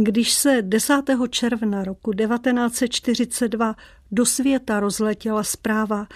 Když 0.00 0.32
se 0.32 0.62
10. 0.62 0.94
června 1.30 1.84
roku 1.84 2.12
1942 2.12 3.76
do 4.10 4.26
světa 4.26 4.80
rozletěla 4.80 5.42
zpráva, 5.42 6.06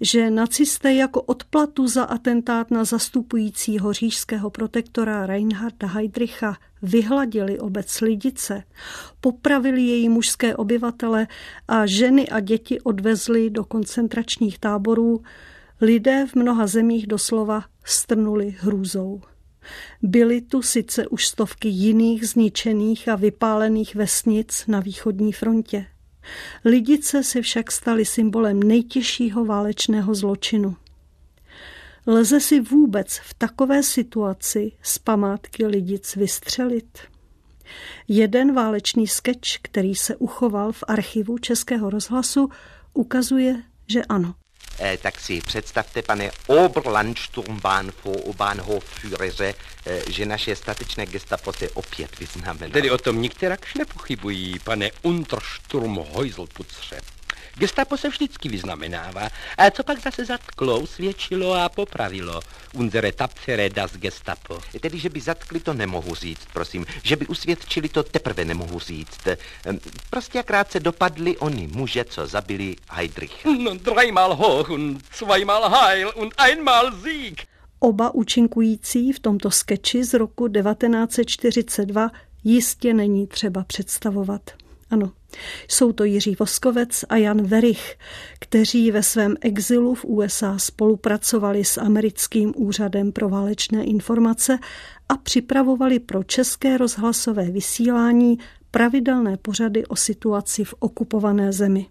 že 0.00 0.30
nacisté 0.30 0.94
jako 0.94 1.22
odplatu 1.22 1.88
za 1.88 2.04
atentát 2.04 2.70
na 2.70 2.84
zastupujícího 2.84 3.92
říšského 3.92 4.50
protektora 4.50 5.26
Reinharda 5.26 5.86
Heydricha 5.86 6.56
vyhladili 6.82 7.58
obec 7.58 8.00
Lidice, 8.00 8.62
popravili 9.20 9.82
její 9.82 10.08
mužské 10.08 10.56
obyvatele 10.56 11.26
a 11.68 11.86
ženy 11.86 12.28
a 12.28 12.40
děti 12.40 12.80
odvezli 12.80 13.50
do 13.50 13.64
koncentračních 13.64 14.58
táborů, 14.58 15.22
lidé 15.80 16.26
v 16.26 16.34
mnoha 16.34 16.66
zemích 16.66 17.06
doslova 17.06 17.64
strnuli 17.84 18.56
hrůzou. 18.58 19.20
Byly 20.02 20.40
tu 20.40 20.62
sice 20.62 21.08
už 21.08 21.26
stovky 21.26 21.68
jiných 21.68 22.28
zničených 22.28 23.08
a 23.08 23.16
vypálených 23.16 23.94
vesnic 23.94 24.64
na 24.68 24.80
východní 24.80 25.32
frontě. 25.32 25.86
Lidice 26.64 27.24
se 27.24 27.42
však 27.42 27.72
staly 27.72 28.04
symbolem 28.04 28.62
nejtěžšího 28.62 29.44
válečného 29.44 30.14
zločinu. 30.14 30.76
Lze 32.06 32.40
si 32.40 32.60
vůbec 32.60 33.18
v 33.18 33.34
takové 33.34 33.82
situaci 33.82 34.72
z 34.82 34.98
památky 34.98 35.66
lidic 35.66 36.16
vystřelit? 36.16 36.98
Jeden 38.08 38.54
válečný 38.54 39.06
skeč, 39.06 39.58
který 39.62 39.94
se 39.94 40.16
uchoval 40.16 40.72
v 40.72 40.84
archivu 40.88 41.38
Českého 41.38 41.90
rozhlasu, 41.90 42.48
ukazuje, 42.94 43.62
že 43.86 44.04
ano. 44.04 44.34
Eh, 44.82 44.98
tak 44.98 45.20
si 45.20 45.40
představte, 45.40 46.02
pane 46.02 46.30
Oberlandsturmbahn 46.46 47.92
vor 48.04 48.34
Bahnhof 48.36 48.84
Führeře, 48.84 49.54
eh, 49.86 50.02
že 50.10 50.26
naše 50.26 50.56
statečné 50.56 51.06
gestapo 51.06 51.52
se 51.52 51.70
opět 51.70 52.18
vyznamenalo. 52.18 52.72
Tedy 52.72 52.90
o 52.90 52.98
tom 52.98 53.22
nikterakž 53.22 53.74
nepochybují, 53.74 54.58
pane 54.58 54.90
Untersturmhäuselputzře. 55.02 57.00
Gestapo 57.58 57.96
se 57.96 58.08
vždycky 58.08 58.48
vyznamenává. 58.48 59.28
A 59.58 59.70
co 59.70 59.84
pak 59.84 60.02
zase 60.02 60.24
zatklo, 60.24 60.80
usvědčilo 60.80 61.54
a 61.54 61.68
popravilo 61.68 62.40
unsere 62.74 63.12
tapfere 63.12 63.70
das 63.70 63.96
Gestapo? 63.96 64.60
Tedy, 64.80 64.98
že 64.98 65.08
by 65.08 65.20
zatkli, 65.20 65.60
to 65.60 65.74
nemohu 65.74 66.14
říct, 66.14 66.46
prosím. 66.52 66.86
Že 67.02 67.16
by 67.16 67.26
usvědčili, 67.26 67.88
to 67.88 68.02
teprve 68.02 68.44
nemohu 68.44 68.78
říct. 68.78 69.26
Ehm, 69.26 69.78
prostě 70.10 70.38
jakrát 70.38 70.72
se 70.72 70.80
dopadli 70.80 71.36
oni 71.36 71.66
muže, 71.66 72.04
co 72.04 72.26
zabili 72.26 72.76
Heidricha. 72.90 73.50
No, 73.60 73.74
dreimal 73.74 74.34
hoch 74.34 74.70
und 74.70 75.04
zweimal 75.14 75.70
heil 75.70 76.12
und 76.16 76.34
einmal 76.38 76.92
Sieg. 77.02 77.46
Oba 77.78 78.14
účinkující 78.14 79.12
v 79.12 79.20
tomto 79.20 79.50
skeči 79.50 80.04
z 80.04 80.14
roku 80.14 80.48
1942 80.48 82.10
jistě 82.44 82.94
není 82.94 83.26
třeba 83.26 83.64
představovat. 83.64 84.50
Ano, 84.90 85.12
jsou 85.68 85.92
to 85.92 86.04
Jiří 86.04 86.36
Voskovec 86.38 87.04
a 87.08 87.16
Jan 87.16 87.42
Verich, 87.42 87.96
kteří 88.40 88.90
ve 88.90 89.02
svém 89.02 89.36
exilu 89.40 89.94
v 89.94 90.04
USA 90.04 90.58
spolupracovali 90.58 91.64
s 91.64 91.78
americkým 91.78 92.52
úřadem 92.56 93.12
pro 93.12 93.28
válečné 93.28 93.84
informace 93.84 94.58
a 95.08 95.16
připravovali 95.16 95.98
pro 95.98 96.22
české 96.22 96.78
rozhlasové 96.78 97.50
vysílání 97.50 98.38
pravidelné 98.70 99.36
pořady 99.36 99.86
o 99.86 99.96
situaci 99.96 100.64
v 100.64 100.74
okupované 100.78 101.52
zemi. 101.52 101.86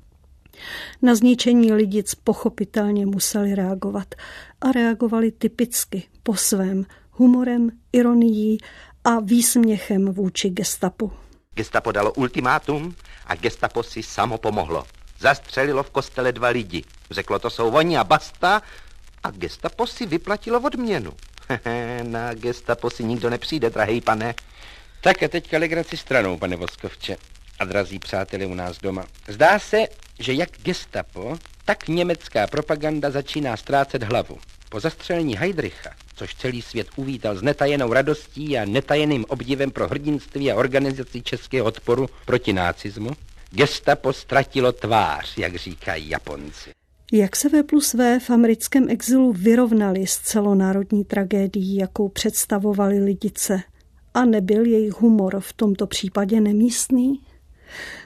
Na 1.01 1.15
zničení 1.15 1.73
lidic 1.73 2.15
pochopitelně 2.15 3.05
museli 3.05 3.55
reagovat 3.55 4.15
a 4.61 4.71
reagovali 4.71 5.31
typicky 5.31 6.03
po 6.23 6.35
svém 6.35 6.85
humorem, 7.11 7.69
ironií 7.93 8.57
a 9.03 9.19
výsměchem 9.19 10.05
vůči 10.05 10.49
gestapu. 10.49 11.11
Gestapo 11.59 11.91
dalo 11.91 12.11
ultimátum 12.15 12.95
a 13.25 13.35
gestapo 13.35 13.83
si 13.83 14.03
samo 14.03 14.37
pomohlo. 14.37 14.85
Zastřelilo 15.19 15.83
v 15.83 15.89
kostele 15.89 16.31
dva 16.31 16.47
lidi. 16.47 16.83
Řeklo, 17.11 17.39
to 17.39 17.49
jsou 17.49 17.71
oni 17.71 17.97
a 17.97 18.03
basta. 18.03 18.61
A 19.23 19.31
gestapo 19.31 19.87
si 19.87 20.05
vyplatilo 20.05 20.59
odměnu. 20.59 21.13
Na 22.03 22.33
gestapo 22.33 22.89
si 22.89 23.03
nikdo 23.03 23.29
nepřijde, 23.29 23.69
drahý 23.69 24.01
pane. 24.01 24.35
Tak 25.01 25.23
a 25.23 25.27
teďka 25.27 25.57
legraci 25.57 25.97
stranou, 25.97 26.37
pane 26.37 26.55
Voskovče. 26.55 27.17
A 27.59 27.65
drazí 27.65 27.99
přáteli 27.99 28.45
u 28.45 28.53
nás 28.53 28.77
doma. 28.77 29.05
Zdá 29.27 29.59
se, 29.59 29.77
že 30.19 30.33
jak 30.33 30.49
gestapo, 30.63 31.37
tak 31.65 31.87
německá 31.87 32.47
propaganda 32.47 33.11
začíná 33.11 33.57
ztrácet 33.57 34.03
hlavu. 34.03 34.39
Po 34.69 34.79
zastřelení 34.79 35.35
Heidricha, 35.35 35.89
což 36.19 36.35
celý 36.35 36.61
svět 36.61 36.87
uvítal 36.95 37.35
s 37.35 37.41
netajenou 37.41 37.93
radostí 37.93 38.57
a 38.57 38.65
netajeným 38.65 39.25
obdivem 39.27 39.71
pro 39.71 39.87
hrdinství 39.87 40.51
a 40.51 40.55
organizaci 40.55 41.21
českého 41.21 41.65
odporu 41.65 42.09
proti 42.25 42.53
nácismu, 42.53 43.11
gestapo 43.51 44.13
ztratilo 44.13 44.71
tvář, 44.71 45.37
jak 45.37 45.55
říkají 45.55 46.09
Japonci. 46.09 46.69
Jak 47.11 47.35
se 47.35 47.49
V 47.49 47.63
plus 47.63 47.93
V 47.93 48.19
v 48.19 48.29
americkém 48.29 48.89
exilu 48.89 49.33
vyrovnali 49.33 50.07
s 50.07 50.17
celonárodní 50.17 51.05
tragédií, 51.05 51.75
jakou 51.75 52.09
představovali 52.09 52.99
lidice? 52.99 53.61
A 54.13 54.25
nebyl 54.25 54.65
jejich 54.65 55.01
humor 55.01 55.39
v 55.39 55.53
tomto 55.53 55.87
případě 55.87 56.41
nemístný? 56.41 57.19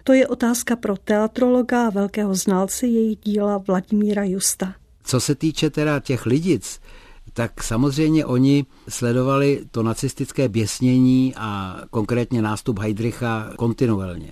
To 0.03 0.13
je 0.13 0.28
otázka 0.28 0.75
pro 0.75 0.97
teatrologa 0.97 1.88
a 1.88 1.90
velkého 1.90 2.35
znalce 2.35 2.88
jejich 2.88 3.19
díla 3.19 3.57
Vladimíra 3.57 4.24
Justa. 4.24 4.75
Co 5.03 5.19
se 5.19 5.35
týče 5.35 5.69
teda 5.69 6.00
těch 6.00 6.25
lidic, 6.25 6.80
tak 7.33 7.63
samozřejmě 7.63 8.25
oni 8.25 8.66
sledovali 8.89 9.66
to 9.71 9.83
nacistické 9.83 10.49
běsnění 10.49 11.33
a 11.38 11.77
konkrétně 11.89 12.41
nástup 12.41 12.79
Heidricha 12.79 13.49
kontinuálně. 13.57 14.31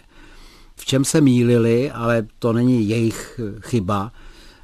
V 0.75 0.85
čem 0.85 1.05
se 1.05 1.21
mýlili, 1.21 1.91
ale 1.91 2.27
to 2.39 2.53
není 2.53 2.89
jejich 2.89 3.39
chyba, 3.61 4.11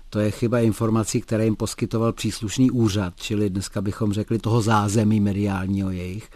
to 0.09 0.19
je 0.19 0.31
chyba 0.31 0.59
informací, 0.59 1.21
které 1.21 1.45
jim 1.45 1.55
poskytoval 1.55 2.13
příslušný 2.13 2.71
úřad, 2.71 3.13
čili 3.15 3.49
dneska 3.49 3.81
bychom 3.81 4.13
řekli 4.13 4.39
toho 4.39 4.61
zázemí 4.61 5.19
mediálního 5.19 5.91
jejich. 5.91 6.29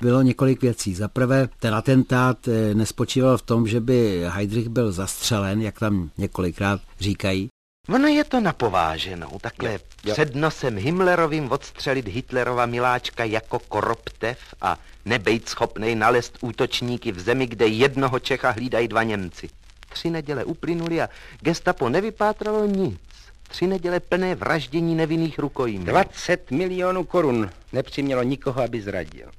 Bylo 0.00 0.22
několik 0.22 0.62
věcí. 0.62 0.94
Za 0.94 1.08
prvé, 1.08 1.48
ten 1.60 1.74
atentát 1.74 2.48
eh, 2.48 2.74
nespočíval 2.74 3.38
v 3.38 3.42
tom, 3.42 3.66
že 3.66 3.80
by 3.80 4.24
Heidrich 4.28 4.68
byl 4.68 4.92
zastřelen, 4.92 5.62
jak 5.62 5.78
tam 5.78 6.10
několikrát 6.18 6.80
říkají, 7.00 7.48
Ono 7.90 8.08
je 8.08 8.24
to 8.24 8.40
napováženou, 8.40 9.38
takhle 9.40 9.72
jo, 9.72 9.78
jo. 10.04 10.12
před 10.12 10.34
nosem 10.34 10.78
Himmlerovým 10.78 11.52
odstřelit 11.52 12.08
Hitlerova 12.08 12.66
miláčka 12.66 13.24
jako 13.24 13.58
koroptev 13.58 14.38
a 14.60 14.78
nebejt 15.04 15.48
schopnej 15.48 15.94
nalest 15.94 16.38
útočníky 16.40 17.12
v 17.12 17.20
zemi, 17.20 17.46
kde 17.46 17.66
jednoho 17.66 18.18
Čecha 18.18 18.50
hlídají 18.50 18.88
dva 18.88 19.02
Němci. 19.02 19.48
Tři 19.88 20.10
neděle 20.10 20.44
uplynuly 20.44 21.02
a 21.02 21.08
gestapo 21.40 21.88
nevypátralo 21.88 22.66
nic. 22.66 23.00
Tři 23.48 23.66
neděle 23.66 24.00
plné 24.00 24.34
vraždění 24.34 24.94
nevinných 24.94 25.38
rukojmí. 25.38 25.84
20 25.84 26.50
milionů 26.50 27.04
korun 27.04 27.50
nepřimělo 27.72 28.22
nikoho, 28.22 28.62
aby 28.62 28.82
zradil 28.82 29.30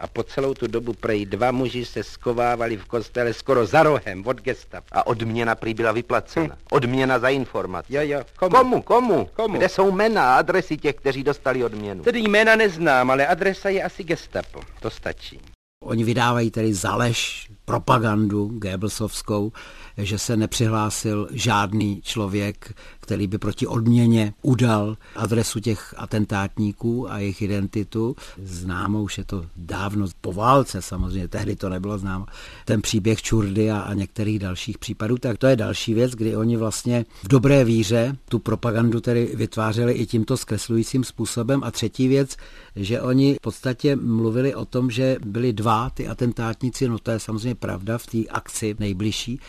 a 0.00 0.06
po 0.06 0.22
celou 0.22 0.54
tu 0.54 0.66
dobu 0.66 0.92
prej 0.92 1.26
dva 1.26 1.52
muži 1.52 1.84
se 1.84 2.02
skovávali 2.02 2.76
v 2.76 2.84
kostele 2.84 3.32
skoro 3.34 3.66
za 3.66 3.82
rohem 3.82 4.26
od 4.26 4.40
gestav. 4.40 4.84
A 4.92 5.06
odměna 5.06 5.54
prý 5.54 5.74
byla 5.74 5.92
vyplacena. 5.92 6.54
Hm. 6.54 6.58
Odměna 6.70 7.18
za 7.18 7.28
informace. 7.28 7.94
Jo, 7.94 8.02
jo. 8.04 8.20
Komu? 8.38 8.56
Komu? 8.56 8.82
Komu? 8.82 9.28
Komu? 9.34 9.56
Kde 9.58 9.68
jsou 9.68 9.90
jména 9.90 10.34
a 10.34 10.38
adresy 10.38 10.76
těch, 10.76 10.96
kteří 10.96 11.22
dostali 11.24 11.64
odměnu? 11.64 12.02
Tedy 12.02 12.20
jména 12.20 12.56
neznám, 12.56 13.10
ale 13.10 13.26
adresa 13.26 13.68
je 13.68 13.82
asi 13.82 14.04
gestapo. 14.04 14.60
To 14.80 14.90
stačí. 14.90 15.40
Oni 15.84 16.04
vydávají 16.04 16.50
tedy 16.50 16.74
zalež 16.74 17.48
propagandu 17.70 18.50
Goebbelsovskou, 18.58 19.52
že 19.98 20.18
se 20.18 20.36
nepřihlásil 20.36 21.28
žádný 21.30 22.00
člověk, 22.02 22.74
který 23.00 23.26
by 23.26 23.38
proti 23.38 23.66
odměně 23.66 24.34
udal 24.42 24.96
adresu 25.16 25.60
těch 25.60 25.94
atentátníků 25.96 27.10
a 27.12 27.18
jejich 27.18 27.42
identitu. 27.42 28.16
Známo 28.42 29.02
už 29.02 29.18
je 29.18 29.24
to 29.24 29.46
dávno 29.56 30.06
po 30.20 30.32
válce 30.32 30.82
samozřejmě, 30.82 31.28
tehdy 31.28 31.56
to 31.56 31.68
nebylo 31.68 31.98
známo. 31.98 32.26
Ten 32.64 32.82
příběh 32.82 33.22
Čurdy 33.22 33.70
a, 33.70 33.78
a 33.80 33.94
některých 33.94 34.38
dalších 34.38 34.78
případů, 34.78 35.18
tak 35.18 35.38
to 35.38 35.46
je 35.46 35.56
další 35.56 35.94
věc, 35.94 36.12
kdy 36.12 36.36
oni 36.36 36.56
vlastně 36.56 37.04
v 37.22 37.28
dobré 37.28 37.64
víře 37.64 38.16
tu 38.28 38.38
propagandu 38.38 39.00
tedy 39.00 39.32
vytvářeli 39.34 39.92
i 39.92 40.06
tímto 40.06 40.36
zkreslujícím 40.36 41.04
způsobem. 41.04 41.64
A 41.64 41.70
třetí 41.70 42.08
věc, 42.08 42.36
že 42.76 43.00
oni 43.00 43.34
v 43.34 43.40
podstatě 43.40 43.96
mluvili 43.96 44.54
o 44.54 44.64
tom, 44.64 44.90
že 44.90 45.16
byli 45.26 45.52
dva 45.52 45.90
ty 45.90 46.08
atentátníci, 46.08 46.88
no 46.88 46.98
to 46.98 47.10
je 47.10 47.20
samozřejmě 47.20 47.54
pravda 47.60 47.98
v 47.98 48.06
té 48.06 48.18
akci 48.30 48.76
nejbližší, 48.78 49.40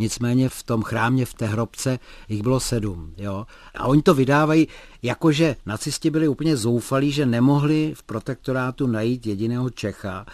Nicméně 0.00 0.48
v 0.48 0.62
tom 0.62 0.82
chrámě, 0.82 1.26
v 1.26 1.34
té 1.34 1.46
hrobce, 1.46 1.98
jich 2.28 2.42
bylo 2.42 2.60
sedm. 2.60 3.14
Jo? 3.16 3.46
A 3.74 3.84
oni 3.86 4.02
to 4.02 4.14
vydávají 4.14 4.68
Jakože 5.02 5.56
nacisti 5.66 6.10
byli 6.10 6.28
úplně 6.28 6.56
zoufalí, 6.56 7.12
že 7.12 7.26
nemohli 7.26 7.92
v 7.96 8.02
protektorátu 8.02 8.86
najít 8.86 9.26
jediného 9.26 9.70
Čecha, 9.70 10.26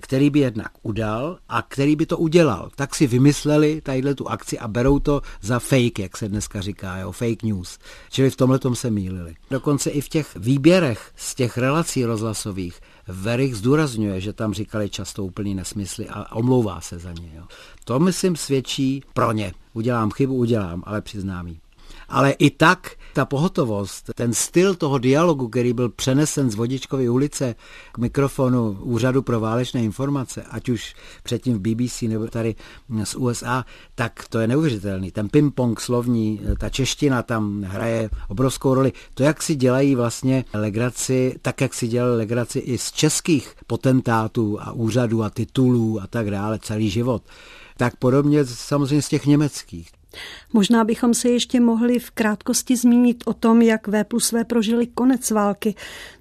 který 0.00 0.30
by 0.30 0.38
jednak 0.38 0.72
udal 0.82 1.38
a 1.48 1.62
který 1.62 1.96
by 1.96 2.06
to 2.06 2.18
udělal. 2.18 2.70
Tak 2.76 2.94
si 2.94 3.06
vymysleli 3.06 3.80
tadyhle 3.80 4.14
tu 4.14 4.28
akci 4.28 4.58
a 4.58 4.68
berou 4.68 4.98
to 4.98 5.22
za 5.40 5.58
fake, 5.58 5.98
jak 5.98 6.16
se 6.16 6.28
dneska 6.28 6.60
říká, 6.60 6.96
jo, 6.96 7.12
fake 7.12 7.42
news. 7.42 7.78
Čili 8.10 8.30
v 8.30 8.36
tomhle 8.36 8.60
se 8.74 8.90
mýlili. 8.90 9.34
Dokonce 9.50 9.90
i 9.90 10.00
v 10.00 10.08
těch 10.08 10.36
výběrech 10.36 11.12
z 11.16 11.34
těch 11.34 11.58
relací 11.58 12.04
rozhlasových 12.04 12.80
Verich 13.08 13.56
zdůrazňuje, 13.56 14.20
že 14.20 14.32
tam 14.32 14.54
říkali 14.54 14.90
často 14.90 15.24
úplný 15.24 15.54
nesmysly 15.54 16.08
a 16.08 16.36
omlouvá 16.36 16.80
se 16.80 16.98
za 16.98 17.12
ně. 17.12 17.32
Jo. 17.36 17.42
To, 17.84 17.98
myslím, 17.98 18.36
svědčí 18.36 19.02
pro 19.14 19.32
ně. 19.32 19.52
Udělám 19.72 20.10
chybu, 20.10 20.34
udělám, 20.34 20.82
ale 20.86 21.00
přiznám 21.00 21.46
jí. 21.46 21.61
Ale 22.12 22.30
i 22.30 22.50
tak 22.50 22.90
ta 23.12 23.24
pohotovost, 23.24 24.10
ten 24.14 24.34
styl 24.34 24.74
toho 24.74 24.98
dialogu, 24.98 25.48
který 25.48 25.72
byl 25.72 25.88
přenesen 25.88 26.50
z 26.50 26.54
Vodičkovy 26.54 27.08
ulice 27.08 27.54
k 27.92 27.98
mikrofonu 27.98 28.78
Úřadu 28.80 29.22
pro 29.22 29.40
válečné 29.40 29.84
informace, 29.84 30.42
ať 30.50 30.68
už 30.68 30.94
předtím 31.22 31.54
v 31.54 31.60
BBC 31.60 32.02
nebo 32.02 32.26
tady 32.26 32.54
z 33.04 33.14
USA, 33.14 33.64
tak 33.94 34.28
to 34.28 34.38
je 34.38 34.46
neuvěřitelný. 34.46 35.10
Ten 35.10 35.28
ping-pong 35.28 35.80
slovní, 35.80 36.40
ta 36.58 36.68
čeština 36.68 37.22
tam 37.22 37.62
hraje 37.62 38.10
obrovskou 38.28 38.74
roli. 38.74 38.92
To, 39.14 39.22
jak 39.22 39.42
si 39.42 39.54
dělají 39.54 39.94
vlastně 39.94 40.44
legraci, 40.54 41.36
tak 41.42 41.60
jak 41.60 41.74
si 41.74 41.88
dělali 41.88 42.16
legraci 42.16 42.58
i 42.58 42.78
z 42.78 42.92
českých 42.92 43.54
potentátů 43.66 44.60
a 44.60 44.72
úřadů 44.72 45.22
a 45.22 45.30
titulů 45.30 46.00
a 46.02 46.06
tak 46.06 46.30
dále 46.30 46.58
celý 46.62 46.90
život, 46.90 47.22
tak 47.76 47.96
podobně 47.96 48.44
samozřejmě 48.44 49.02
z 49.02 49.08
těch 49.08 49.26
německých. 49.26 50.01
Možná 50.52 50.84
bychom 50.84 51.14
se 51.14 51.28
ještě 51.28 51.60
mohli 51.60 51.98
v 51.98 52.10
krátkosti 52.10 52.76
zmínit 52.76 53.24
o 53.26 53.34
tom, 53.34 53.62
jak 53.62 53.88
V 53.88 54.04
plus 54.04 54.32
V 54.32 54.44
prožili 54.44 54.86
konec 54.86 55.30
války. 55.30 55.74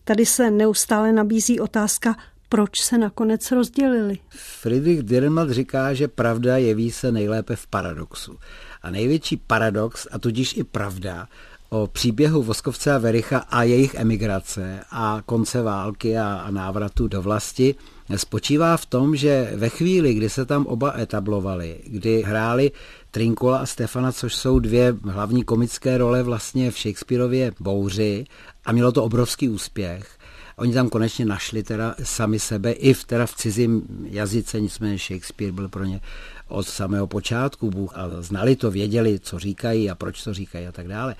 Tady 0.03 0.25
se 0.25 0.51
neustále 0.51 1.11
nabízí 1.11 1.59
otázka, 1.59 2.15
proč 2.49 2.81
se 2.81 2.97
nakonec 2.97 3.51
rozdělili. 3.51 4.17
Friedrich 4.29 5.03
Dürrenmatt 5.03 5.51
říká, 5.51 5.93
že 5.93 6.07
pravda 6.07 6.57
jeví 6.57 6.91
se 6.91 7.11
nejlépe 7.11 7.55
v 7.55 7.67
paradoxu. 7.67 8.37
A 8.81 8.89
největší 8.89 9.37
paradox, 9.37 10.07
a 10.11 10.19
tudíž 10.19 10.57
i 10.57 10.63
pravda, 10.63 11.27
o 11.69 11.87
příběhu 11.87 12.43
Voskovce 12.43 12.93
a 12.93 12.97
Vericha 12.97 13.37
a 13.37 13.63
jejich 13.63 13.95
emigrace 13.95 14.79
a 14.91 15.21
konce 15.25 15.61
války 15.61 16.17
a, 16.17 16.33
a 16.33 16.51
návratu 16.51 17.07
do 17.07 17.21
vlasti 17.21 17.75
spočívá 18.15 18.77
v 18.77 18.85
tom, 18.85 19.15
že 19.15 19.51
ve 19.55 19.69
chvíli, 19.69 20.13
kdy 20.13 20.29
se 20.29 20.45
tam 20.45 20.65
oba 20.65 20.93
etablovali, 20.99 21.79
kdy 21.87 22.21
hráli 22.21 22.71
Trinkola 23.11 23.57
a 23.57 23.65
Stefana, 23.65 24.11
což 24.11 24.35
jsou 24.35 24.59
dvě 24.59 24.95
hlavní 25.03 25.43
komické 25.43 25.97
role 25.97 26.23
vlastně 26.23 26.71
v 26.71 26.77
Shakespeareově 26.77 27.51
bouři 27.59 28.25
a 28.65 28.71
mělo 28.71 28.91
to 28.91 29.03
obrovský 29.03 29.49
úspěch. 29.49 30.17
Oni 30.55 30.73
tam 30.73 30.89
konečně 30.89 31.25
našli 31.25 31.63
teda 31.63 31.95
sami 32.03 32.39
sebe 32.39 32.71
i 32.71 32.93
v, 32.93 33.03
teda 33.03 33.25
v 33.25 33.35
cizím 33.35 33.83
jazyce, 34.09 34.61
nicméně 34.61 34.97
Shakespeare 34.97 35.51
byl 35.51 35.69
pro 35.69 35.83
ně 35.83 36.01
od 36.47 36.67
samého 36.67 37.07
počátku 37.07 37.69
Bůh 37.69 37.93
a 37.95 38.21
znali 38.21 38.55
to, 38.55 38.71
věděli, 38.71 39.19
co 39.19 39.39
říkají 39.39 39.89
a 39.89 39.95
proč 39.95 40.23
to 40.23 40.33
říkají 40.33 40.67
a 40.67 40.71
tak 40.71 40.87
dále. 40.87 41.15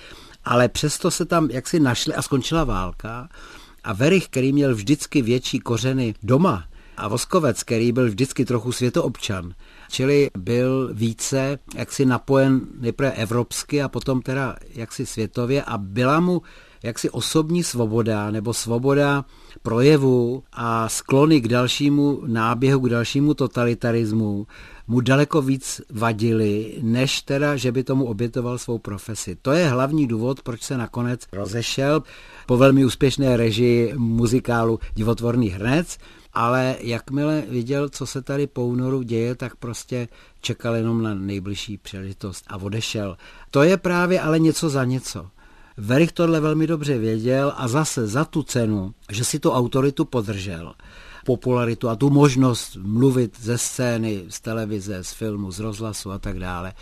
Ale 0.45 0.69
přesto 0.69 1.11
se 1.11 1.25
tam 1.25 1.49
jaksi 1.51 1.79
našli 1.79 2.13
a 2.13 2.21
skončila 2.21 2.63
válka 2.63 3.29
a 3.83 3.93
Verich, 3.93 4.25
který 4.25 4.53
měl 4.53 4.75
vždycky 4.75 5.21
větší 5.21 5.59
kořeny 5.59 6.15
doma, 6.23 6.63
a 6.97 7.07
Voskovec, 7.07 7.63
který 7.63 7.91
byl 7.91 8.07
vždycky 8.07 8.45
trochu 8.45 8.71
světoobčan, 8.71 9.53
čili 9.89 10.29
byl 10.37 10.89
více 10.93 11.59
jaksi 11.75 12.05
napojen 12.05 12.61
nejprve 12.79 13.11
evropsky 13.11 13.81
a 13.81 13.89
potom 13.89 14.21
teda 14.21 14.55
jaksi 14.73 15.05
světově 15.05 15.63
a 15.63 15.77
byla 15.77 16.19
mu 16.19 16.41
jaksi 16.83 17.09
osobní 17.09 17.63
svoboda 17.63 18.31
nebo 18.31 18.53
svoboda 18.53 19.25
projevu 19.61 20.43
a 20.53 20.89
sklony 20.89 21.41
k 21.41 21.47
dalšímu 21.47 22.21
náběhu, 22.27 22.79
k 22.79 22.89
dalšímu 22.89 23.33
totalitarismu 23.33 24.47
mu 24.87 25.01
daleko 25.01 25.41
víc 25.41 25.81
vadili, 25.89 26.77
než 26.81 27.21
teda, 27.21 27.55
že 27.55 27.71
by 27.71 27.83
tomu 27.83 28.05
obětoval 28.05 28.57
svou 28.57 28.77
profesi. 28.77 29.37
To 29.41 29.51
je 29.51 29.67
hlavní 29.67 30.07
důvod, 30.07 30.41
proč 30.41 30.61
se 30.61 30.77
nakonec 30.77 31.21
rozešel 31.31 32.03
po 32.45 32.57
velmi 32.57 32.85
úspěšné 32.85 33.37
režii 33.37 33.93
muzikálu 33.97 34.79
Divotvorný 34.93 35.49
hrnec, 35.49 35.97
ale 36.33 36.75
jakmile 36.79 37.43
viděl, 37.49 37.89
co 37.89 38.05
se 38.05 38.21
tady 38.21 38.47
po 38.47 38.65
únoru 38.65 39.01
děje, 39.01 39.35
tak 39.35 39.55
prostě 39.55 40.07
čekal 40.41 40.75
jenom 40.75 41.03
na 41.03 41.13
nejbližší 41.13 41.77
příležitost 41.77 42.45
a 42.47 42.57
odešel. 42.57 43.17
To 43.51 43.63
je 43.63 43.77
právě 43.77 44.21
ale 44.21 44.39
něco 44.39 44.69
za 44.69 44.85
něco. 44.85 45.29
Verich 45.77 46.11
tohle 46.11 46.39
velmi 46.39 46.67
dobře 46.67 46.97
věděl 46.97 47.53
a 47.57 47.67
zase 47.67 48.07
za 48.07 48.25
tu 48.25 48.43
cenu, 48.43 48.93
že 49.11 49.23
si 49.23 49.39
tu 49.39 49.51
autoritu 49.51 50.05
podržel, 50.05 50.73
popularitu 51.25 51.89
a 51.89 51.95
tu 51.95 52.09
možnost 52.09 52.77
mluvit 52.81 53.37
ze 53.41 53.57
scény, 53.57 54.23
z 54.29 54.41
televize, 54.41 55.03
z 55.03 55.13
filmu, 55.13 55.51
z 55.51 55.59
rozhlasu 55.59 56.11
a 56.11 56.19
tak 56.19 56.39
dále, 56.39 56.73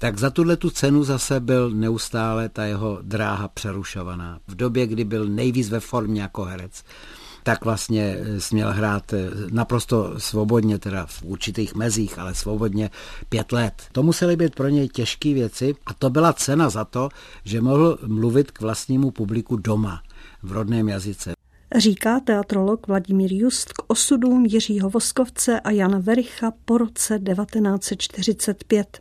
tak 0.00 0.18
za 0.18 0.30
tuhle 0.30 0.56
tu 0.56 0.70
cenu 0.70 1.04
zase 1.04 1.40
byl 1.40 1.70
neustále 1.70 2.48
ta 2.48 2.64
jeho 2.64 2.98
dráha 3.02 3.48
přerušovaná. 3.48 4.38
V 4.48 4.54
době, 4.54 4.86
kdy 4.86 5.04
byl 5.04 5.26
nejvíc 5.26 5.68
ve 5.70 5.80
formě 5.80 6.22
jako 6.22 6.44
herec 6.44 6.84
tak 7.48 7.64
vlastně 7.64 8.16
eh, 8.18 8.40
směl 8.40 8.72
hrát 8.72 9.12
eh, 9.12 9.30
naprosto 9.50 10.20
svobodně, 10.20 10.78
teda 10.78 11.06
v 11.06 11.22
určitých 11.22 11.74
mezích, 11.74 12.18
ale 12.18 12.34
svobodně 12.34 12.90
pět 13.28 13.52
let. 13.52 13.82
To 13.92 14.02
musely 14.02 14.36
být 14.36 14.54
pro 14.54 14.68
něj 14.68 14.88
těžké 14.88 15.34
věci 15.34 15.74
a 15.86 15.94
to 15.94 16.10
byla 16.10 16.32
cena 16.32 16.70
za 16.70 16.84
to, 16.84 17.08
že 17.44 17.60
mohl 17.60 17.98
mluvit 18.06 18.50
k 18.50 18.60
vlastnímu 18.60 19.10
publiku 19.10 19.56
doma, 19.56 20.02
v 20.42 20.52
rodném 20.52 20.88
jazyce. 20.88 21.32
Říká 21.76 22.20
teatrolog 22.20 22.86
Vladimír 22.86 23.32
Just 23.32 23.72
k 23.72 23.82
osudům 23.86 24.46
Jiřího 24.46 24.90
Voskovce 24.90 25.60
a 25.60 25.70
Jana 25.70 25.98
Vericha 25.98 26.52
po 26.64 26.78
roce 26.78 27.18
1945. 27.18 29.00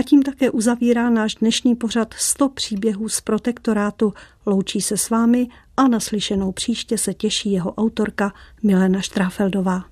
A 0.00 0.02
tím 0.02 0.22
také 0.22 0.50
uzavírá 0.50 1.10
náš 1.10 1.34
dnešní 1.34 1.76
pořad 1.76 2.14
100 2.18 2.48
příběhů 2.48 3.08
z 3.08 3.20
protektorátu. 3.20 4.14
Loučí 4.46 4.80
se 4.80 4.96
s 4.96 5.10
vámi 5.10 5.48
a 5.76 5.88
naslyšenou 5.88 6.52
příště 6.52 6.98
se 6.98 7.14
těší 7.14 7.52
jeho 7.52 7.74
autorka 7.74 8.32
Milena 8.62 9.00
Štráfeldová. 9.00 9.89